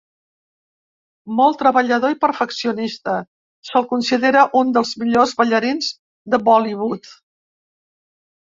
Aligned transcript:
Molt 1.39 1.59
treballador 1.63 2.15
i 2.15 2.17
perfeccionista, 2.23 3.19
se'l 3.71 3.87
considera 3.93 4.47
un 4.63 4.73
dels 4.79 4.95
millors 5.03 5.37
ballarins 5.43 5.91
de 6.35 6.41
Bollywood. 6.49 7.13